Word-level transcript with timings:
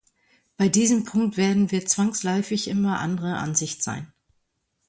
Bei 0.57 0.67
diesem 0.67 1.03
Punkt 1.05 1.37
werden 1.37 1.69
wir 1.69 1.85
zwangsläufig 1.85 2.67
immer 2.69 2.97
anderer 3.01 3.37
Ansicht 3.37 3.83
sein. 3.83 4.11